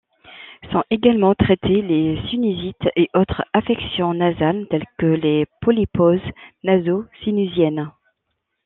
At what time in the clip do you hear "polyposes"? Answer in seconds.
5.61-6.19